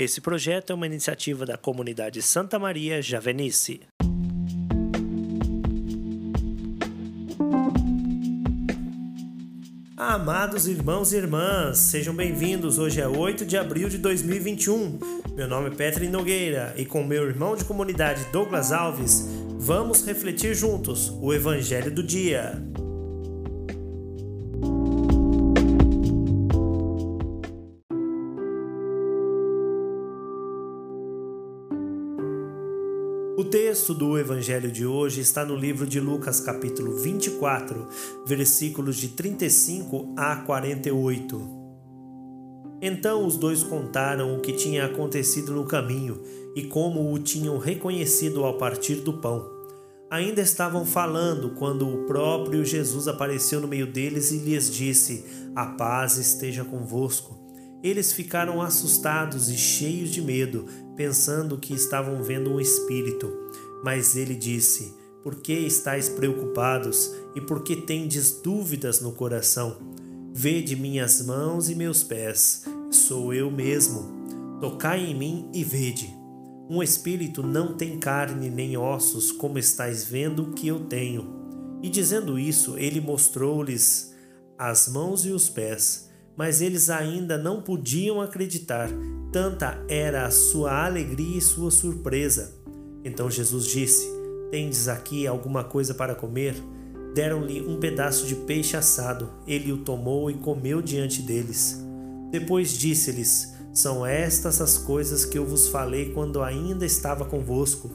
Esse 0.00 0.18
projeto 0.18 0.70
é 0.70 0.74
uma 0.74 0.86
iniciativa 0.86 1.44
da 1.44 1.58
comunidade 1.58 2.22
Santa 2.22 2.58
Maria 2.58 3.02
Javenice. 3.02 3.82
Amados 9.94 10.66
irmãos 10.66 11.12
e 11.12 11.18
irmãs, 11.18 11.76
sejam 11.76 12.14
bem-vindos. 12.14 12.78
Hoje 12.78 12.98
é 12.98 13.06
8 13.06 13.44
de 13.44 13.58
abril 13.58 13.90
de 13.90 13.98
2021. 13.98 14.98
Meu 15.36 15.46
nome 15.46 15.68
é 15.68 15.74
Petri 15.74 16.08
Nogueira 16.08 16.72
e 16.78 16.86
com 16.86 17.04
meu 17.04 17.28
irmão 17.28 17.54
de 17.54 17.66
comunidade 17.66 18.24
Douglas 18.32 18.72
Alves, 18.72 19.28
vamos 19.58 20.02
refletir 20.06 20.54
juntos 20.54 21.10
o 21.20 21.30
Evangelho 21.34 21.94
do 21.94 22.02
Dia. 22.02 22.54
Texto 33.50 33.92
do 33.92 34.16
Evangelho 34.16 34.70
de 34.70 34.86
hoje 34.86 35.20
está 35.20 35.44
no 35.44 35.56
livro 35.56 35.84
de 35.84 35.98
Lucas, 35.98 36.38
capítulo 36.38 36.96
24, 36.98 37.88
versículos 38.24 38.96
de 38.96 39.08
35 39.08 40.14
a 40.16 40.36
48. 40.36 41.58
Então 42.80 43.26
os 43.26 43.36
dois 43.36 43.64
contaram 43.64 44.36
o 44.36 44.40
que 44.40 44.52
tinha 44.52 44.86
acontecido 44.86 45.52
no 45.52 45.66
caminho 45.66 46.22
e 46.54 46.62
como 46.62 47.12
o 47.12 47.18
tinham 47.18 47.58
reconhecido 47.58 48.44
ao 48.44 48.56
partir 48.56 48.96
do 48.96 49.14
pão. 49.14 49.50
Ainda 50.08 50.40
estavam 50.40 50.86
falando 50.86 51.50
quando 51.50 51.88
o 51.88 52.06
próprio 52.06 52.64
Jesus 52.64 53.08
apareceu 53.08 53.60
no 53.60 53.66
meio 53.66 53.88
deles 53.88 54.30
e 54.30 54.38
lhes 54.38 54.72
disse: 54.72 55.24
A 55.56 55.66
paz 55.66 56.16
esteja 56.18 56.64
convosco. 56.64 57.39
Eles 57.82 58.12
ficaram 58.12 58.60
assustados 58.60 59.48
e 59.48 59.56
cheios 59.56 60.10
de 60.10 60.20
medo, 60.20 60.66
pensando 60.94 61.56
que 61.56 61.72
estavam 61.72 62.22
vendo 62.22 62.50
um 62.50 62.60
espírito. 62.60 63.32
Mas 63.82 64.16
ele 64.16 64.34
disse: 64.34 64.94
Por 65.22 65.36
que 65.36 65.54
estáis 65.54 66.08
preocupados 66.08 67.10
e 67.34 67.40
por 67.40 67.62
que 67.62 67.76
tendes 67.76 68.32
dúvidas 68.42 69.00
no 69.00 69.12
coração? 69.12 69.78
Vede 70.32 70.76
minhas 70.76 71.24
mãos 71.24 71.70
e 71.70 71.74
meus 71.74 72.02
pés, 72.02 72.64
sou 72.90 73.32
eu 73.32 73.50
mesmo. 73.50 74.20
Tocai 74.60 75.00
em 75.06 75.14
mim 75.14 75.50
e 75.54 75.64
vede. 75.64 76.14
Um 76.68 76.82
espírito 76.82 77.42
não 77.42 77.74
tem 77.74 77.98
carne 77.98 78.50
nem 78.50 78.76
ossos, 78.76 79.32
como 79.32 79.58
estáis 79.58 80.04
vendo 80.04 80.52
que 80.52 80.68
eu 80.68 80.80
tenho. 80.80 81.40
E 81.82 81.88
dizendo 81.88 82.38
isso, 82.38 82.76
ele 82.76 83.00
mostrou-lhes 83.00 84.14
as 84.56 84.86
mãos 84.86 85.24
e 85.24 85.30
os 85.30 85.48
pés 85.48 86.09
mas 86.40 86.62
eles 86.62 86.88
ainda 86.88 87.36
não 87.36 87.60
podiam 87.60 88.18
acreditar, 88.18 88.88
tanta 89.30 89.78
era 89.86 90.24
a 90.24 90.30
sua 90.30 90.86
alegria 90.86 91.36
e 91.36 91.42
sua 91.42 91.70
surpresa. 91.70 92.54
Então 93.04 93.30
Jesus 93.30 93.66
disse: 93.66 94.08
Tendes 94.50 94.88
aqui 94.88 95.26
alguma 95.26 95.62
coisa 95.62 95.92
para 95.92 96.14
comer? 96.14 96.54
Deram-lhe 97.14 97.60
um 97.60 97.78
pedaço 97.78 98.26
de 98.26 98.34
peixe 98.34 98.74
assado. 98.74 99.28
Ele 99.46 99.70
o 99.70 99.84
tomou 99.84 100.30
e 100.30 100.34
comeu 100.38 100.80
diante 100.80 101.20
deles. 101.20 101.78
Depois 102.30 102.72
disse-lhes: 102.72 103.52
São 103.74 104.06
estas 104.06 104.62
as 104.62 104.78
coisas 104.78 105.26
que 105.26 105.36
eu 105.36 105.44
vos 105.44 105.68
falei 105.68 106.10
quando 106.14 106.42
ainda 106.42 106.86
estava 106.86 107.26
convosco. 107.26 107.90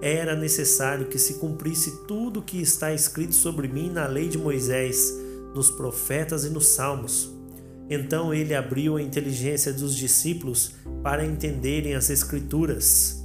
Era 0.00 0.34
necessário 0.34 1.08
que 1.08 1.18
se 1.18 1.34
cumprisse 1.34 2.06
tudo 2.06 2.40
o 2.40 2.42
que 2.42 2.58
está 2.58 2.90
escrito 2.94 3.34
sobre 3.34 3.68
mim 3.68 3.90
na 3.90 4.06
lei 4.06 4.30
de 4.30 4.38
Moisés, 4.38 5.12
nos 5.54 5.70
profetas 5.70 6.46
e 6.46 6.48
nos 6.48 6.68
salmos. 6.68 7.41
Então 7.88 8.32
ele 8.32 8.54
abriu 8.54 8.96
a 8.96 9.02
inteligência 9.02 9.72
dos 9.72 9.96
discípulos 9.96 10.74
para 11.02 11.24
entenderem 11.24 11.94
as 11.94 12.10
Escrituras. 12.10 13.22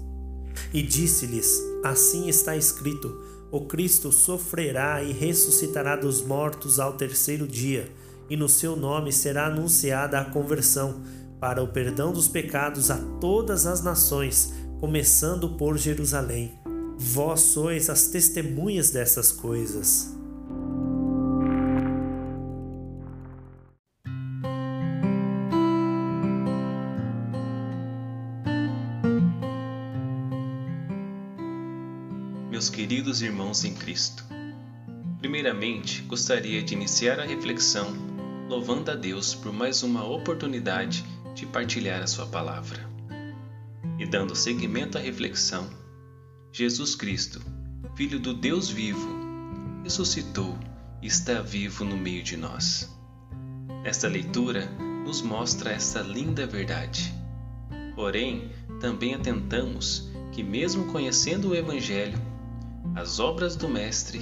E 0.73 0.81
disse-lhes: 0.81 1.61
Assim 1.83 2.27
está 2.27 2.55
escrito: 2.55 3.21
O 3.51 3.61
Cristo 3.61 4.11
sofrerá 4.11 5.01
e 5.03 5.13
ressuscitará 5.13 5.95
dos 5.95 6.21
mortos 6.21 6.79
ao 6.79 6.93
terceiro 6.93 7.47
dia, 7.47 7.89
e 8.29 8.35
no 8.35 8.49
seu 8.49 8.75
nome 8.75 9.11
será 9.11 9.47
anunciada 9.47 10.19
a 10.19 10.25
conversão 10.25 11.01
para 11.39 11.63
o 11.63 11.67
perdão 11.67 12.11
dos 12.11 12.27
pecados 12.27 12.89
a 12.89 12.97
todas 13.21 13.65
as 13.65 13.83
nações, 13.83 14.53
começando 14.79 15.49
por 15.49 15.77
Jerusalém. 15.77 16.59
Vós 16.97 17.41
sois 17.41 17.89
as 17.89 18.07
testemunhas 18.07 18.89
dessas 18.89 19.31
coisas. 19.31 20.16
Meus 32.67 32.69
queridos 32.69 33.21
irmãos 33.21 33.63
em 33.63 33.73
Cristo. 33.73 34.25
Primeiramente, 35.19 36.01
gostaria 36.01 36.61
de 36.61 36.73
iniciar 36.73 37.17
a 37.17 37.23
reflexão 37.23 37.95
louvando 38.49 38.91
a 38.91 38.95
Deus 38.95 39.33
por 39.33 39.53
mais 39.53 39.83
uma 39.83 40.05
oportunidade 40.05 41.05
de 41.33 41.45
partilhar 41.45 42.01
a 42.01 42.07
Sua 42.07 42.25
palavra. 42.25 42.85
E 43.97 44.05
dando 44.05 44.35
seguimento 44.35 44.97
à 44.97 45.01
reflexão, 45.01 45.69
Jesus 46.51 46.93
Cristo, 46.93 47.41
Filho 47.95 48.19
do 48.19 48.33
Deus 48.33 48.69
vivo, 48.69 49.07
ressuscitou 49.83 50.57
e 51.01 51.07
está 51.07 51.41
vivo 51.41 51.85
no 51.85 51.95
meio 51.95 52.21
de 52.21 52.35
nós. 52.35 52.93
Esta 53.85 54.09
leitura 54.09 54.65
nos 55.05 55.21
mostra 55.21 55.71
essa 55.71 56.01
linda 56.01 56.45
verdade. 56.45 57.13
Porém, 57.95 58.51
também 58.81 59.13
atentamos 59.13 60.11
que, 60.33 60.43
mesmo 60.43 60.91
conhecendo 60.91 61.49
o 61.49 61.55
Evangelho, 61.55 62.26
as 62.97 63.19
obras 63.19 63.55
do 63.55 63.69
Mestre 63.69 64.19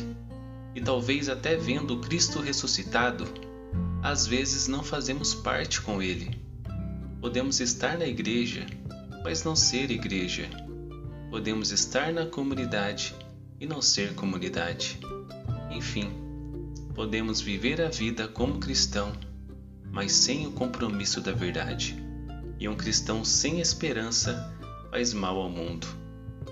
e 0.76 0.82
talvez 0.82 1.30
até 1.30 1.56
vendo 1.56 2.02
Cristo 2.02 2.42
ressuscitado, 2.42 3.26
às 4.04 4.28
vezes 4.28 4.68
não 4.68 4.84
fazemos 4.84 5.34
parte 5.34 5.80
com 5.80 6.02
Ele. 6.02 6.38
Podemos 7.22 7.62
estar 7.62 7.98
na 7.98 8.06
igreja, 8.06 8.66
mas 9.24 9.46
não 9.46 9.56
ser 9.56 9.90
igreja. 9.92 10.50
Podemos 11.32 11.72
estar 11.72 12.12
na 12.12 12.26
comunidade 12.26 13.16
e 13.62 13.66
não 13.66 13.82
ser 13.82 14.14
comunidade. 14.14 15.00
Enfim, 15.72 16.12
podemos 16.94 17.40
viver 17.40 17.80
a 17.82 17.88
vida 17.88 18.28
como 18.28 18.60
cristão, 18.60 19.14
mas 19.90 20.12
sem 20.12 20.48
o 20.48 20.52
compromisso 20.52 21.22
da 21.22 21.32
verdade. 21.32 21.96
E 22.60 22.68
um 22.68 22.76
cristão 22.76 23.24
sem 23.24 23.62
esperança 23.62 24.54
faz 24.92 25.14
mal 25.14 25.38
ao 25.38 25.50
mundo, 25.50 25.88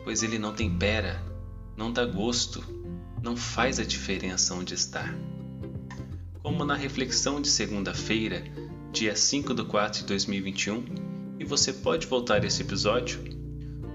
pois 0.06 0.24
ele 0.24 0.40
não 0.40 0.54
tempera 0.54 1.33
não 1.76 1.92
dá 1.92 2.06
gosto, 2.06 2.64
não 3.22 3.36
faz 3.36 3.80
a 3.80 3.84
diferença 3.84 4.54
onde 4.54 4.74
está. 4.74 5.14
Como 6.42 6.66
na 6.66 6.76
reflexão 6.76 7.42
de 7.42 7.48
segunda-feira, 7.48 8.44
dia 8.92 9.16
5 9.16 9.54
de 9.54 9.64
4 9.64 10.02
de 10.02 10.08
2021, 10.08 10.84
e 11.40 11.46
você 11.46 11.74
pode 11.74 12.06
voltar 12.06 12.44
esse 12.44 12.62
episódio, 12.62 13.20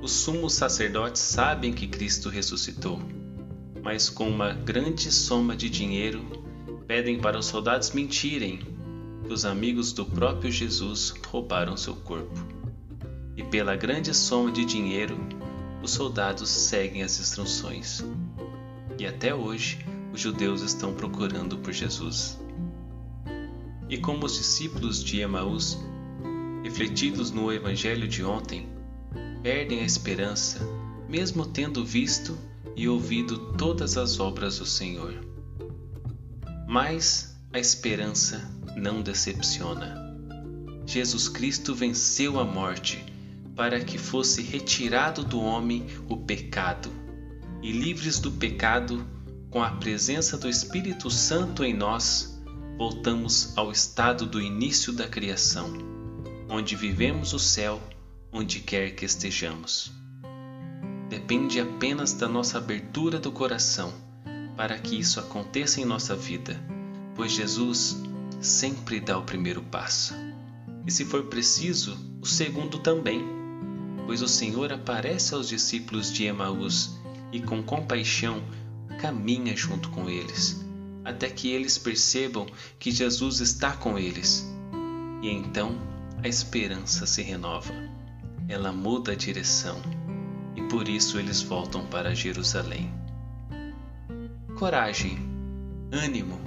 os 0.02 0.12
sumos 0.12 0.54
sacerdotes 0.54 1.22
sabem 1.22 1.72
que 1.72 1.86
Cristo 1.86 2.28
ressuscitou, 2.28 3.00
mas 3.82 4.08
com 4.08 4.28
uma 4.28 4.52
grande 4.52 5.10
soma 5.12 5.56
de 5.56 5.68
dinheiro 5.68 6.24
pedem 6.86 7.18
para 7.18 7.38
os 7.38 7.46
soldados 7.46 7.92
mentirem 7.92 8.60
que 9.24 9.32
os 9.32 9.44
amigos 9.44 9.92
do 9.92 10.06
próprio 10.06 10.50
Jesus 10.50 11.14
roubaram 11.26 11.76
seu 11.76 11.94
corpo. 11.94 12.46
E 13.36 13.42
pela 13.42 13.76
grande 13.76 14.14
soma 14.14 14.50
de 14.50 14.64
dinheiro, 14.64 15.18
os 15.82 15.90
soldados 15.92 16.48
seguem 16.48 17.02
as 17.02 17.18
instruções. 17.20 18.04
E 18.98 19.06
até 19.06 19.34
hoje, 19.34 19.84
os 20.12 20.20
judeus 20.20 20.62
estão 20.62 20.92
procurando 20.92 21.58
por 21.58 21.72
Jesus. 21.72 22.38
E 23.88 23.96
como 23.98 24.26
os 24.26 24.36
discípulos 24.36 25.02
de 25.02 25.20
Emaús, 25.20 25.78
refletidos 26.62 27.30
no 27.30 27.52
evangelho 27.52 28.08
de 28.08 28.24
ontem, 28.24 28.68
perdem 29.42 29.80
a 29.80 29.84
esperança, 29.84 30.60
mesmo 31.08 31.46
tendo 31.46 31.84
visto 31.84 32.36
e 32.76 32.88
ouvido 32.88 33.52
todas 33.54 33.96
as 33.96 34.20
obras 34.20 34.58
do 34.58 34.66
Senhor. 34.66 35.14
Mas 36.66 37.40
a 37.52 37.58
esperança 37.58 38.50
não 38.76 39.00
decepciona. 39.00 40.06
Jesus 40.84 41.28
Cristo 41.28 41.74
venceu 41.74 42.38
a 42.38 42.44
morte 42.44 43.04
para 43.58 43.80
que 43.80 43.98
fosse 43.98 44.40
retirado 44.40 45.24
do 45.24 45.40
homem 45.40 45.84
o 46.08 46.16
pecado, 46.16 46.92
e 47.60 47.72
livres 47.72 48.20
do 48.20 48.30
pecado, 48.30 49.04
com 49.50 49.60
a 49.60 49.70
presença 49.70 50.38
do 50.38 50.48
Espírito 50.48 51.10
Santo 51.10 51.64
em 51.64 51.74
nós, 51.74 52.40
voltamos 52.78 53.58
ao 53.58 53.72
estado 53.72 54.26
do 54.26 54.40
início 54.40 54.92
da 54.92 55.08
criação, 55.08 55.72
onde 56.48 56.76
vivemos 56.76 57.32
o 57.32 57.38
céu 57.40 57.82
onde 58.32 58.60
quer 58.60 58.94
que 58.94 59.04
estejamos. 59.04 59.90
Depende 61.08 61.60
apenas 61.60 62.12
da 62.12 62.28
nossa 62.28 62.58
abertura 62.58 63.18
do 63.18 63.32
coração 63.32 63.92
para 64.56 64.78
que 64.78 64.96
isso 64.96 65.18
aconteça 65.18 65.80
em 65.80 65.84
nossa 65.84 66.14
vida, 66.14 66.56
pois 67.16 67.32
Jesus 67.32 68.00
sempre 68.40 69.00
dá 69.00 69.18
o 69.18 69.24
primeiro 69.24 69.62
passo. 69.62 70.14
E 70.86 70.92
se 70.92 71.04
for 71.04 71.24
preciso, 71.24 71.98
o 72.22 72.26
segundo 72.26 72.78
também 72.78 73.37
pois 74.08 74.22
o 74.22 74.26
Senhor 74.26 74.72
aparece 74.72 75.34
aos 75.34 75.50
discípulos 75.50 76.10
de 76.10 76.24
Emaús 76.24 76.98
e, 77.30 77.42
com 77.42 77.62
compaixão, 77.62 78.42
caminha 78.98 79.54
junto 79.54 79.90
com 79.90 80.08
eles, 80.08 80.64
até 81.04 81.28
que 81.28 81.50
eles 81.50 81.76
percebam 81.76 82.46
que 82.78 82.90
Jesus 82.90 83.40
está 83.40 83.72
com 83.72 83.98
eles. 83.98 84.50
E 85.20 85.28
então 85.28 85.78
a 86.24 86.26
esperança 86.26 87.04
se 87.04 87.20
renova. 87.20 87.70
Ela 88.48 88.72
muda 88.72 89.12
a 89.12 89.14
direção 89.14 89.76
e 90.56 90.62
por 90.62 90.88
isso 90.88 91.18
eles 91.18 91.42
voltam 91.42 91.84
para 91.84 92.14
Jerusalém. 92.14 92.90
Coragem, 94.56 95.18
ânimo, 95.92 96.40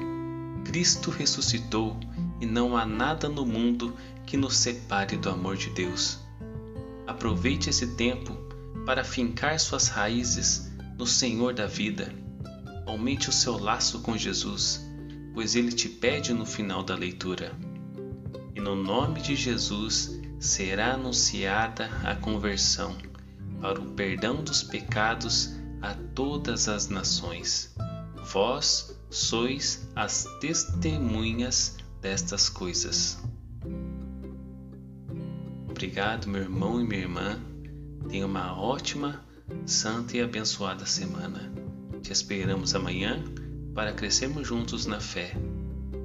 Cristo 0.66 1.12
ressuscitou 1.12 1.96
e 2.40 2.46
não 2.48 2.76
há 2.76 2.88
nada 2.88 3.30
no 3.30 3.46
mundo 3.46 3.96
que 4.26 4.36
nos 4.36 4.58
separe 4.58 5.16
do 5.16 5.30
amor 5.30 5.58
de 5.58 5.70
Deus. 5.70 6.31
Aproveite 7.12 7.70
esse 7.70 7.88
tempo 7.88 8.34
para 8.86 9.04
fincar 9.04 9.60
suas 9.60 9.90
raízes 9.90 10.72
no 10.98 11.06
Senhor 11.06 11.54
da 11.54 11.68
vida. 11.68 12.10
Aumente 12.86 13.28
o 13.28 13.34
seu 13.34 13.58
laço 13.58 14.00
com 14.00 14.18
Jesus, 14.18 14.80
pois 15.34 15.54
ele 15.54 15.74
te 15.74 15.90
pede 15.90 16.34
no 16.34 16.46
final 16.46 16.82
da 16.82 16.96
leitura. 16.96 17.52
E 18.56 18.62
no 18.62 18.78
nome 18.78 19.20
de 19.20 19.36
Jesus 19.36 20.22
será 20.40 20.94
anunciada 20.94 21.90
a 22.02 22.16
conversão 22.16 22.96
para 23.60 23.78
o 23.78 23.92
perdão 23.92 24.42
dos 24.42 24.64
pecados 24.64 25.54
a 25.82 25.94
todas 26.16 26.70
as 26.70 26.88
nações. 26.88 27.76
Vós 28.24 28.98
sois 29.10 29.86
as 29.94 30.26
testemunhas 30.40 31.76
destas 32.02 32.48
coisas. 32.48 33.22
Obrigado, 35.82 36.30
meu 36.30 36.44
irmão 36.44 36.80
e 36.80 36.84
minha 36.84 37.02
irmã. 37.02 37.40
Tenha 38.08 38.28
uma 38.28 38.56
ótima, 38.56 39.26
santa 39.66 40.16
e 40.16 40.22
abençoada 40.22 40.86
semana. 40.86 41.52
Te 42.04 42.14
esperamos 42.14 42.76
amanhã 42.76 43.24
para 43.74 43.92
crescermos 43.92 44.48
juntos 44.48 44.86
na 44.86 45.00
fé 45.00 45.34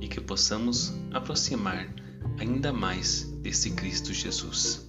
e 0.01 0.09
que 0.09 0.19
possamos 0.19 0.95
aproximar 1.13 1.95
ainda 2.39 2.73
mais 2.73 3.25
desse 3.43 3.73
Cristo 3.73 4.15
Jesus. 4.15 4.86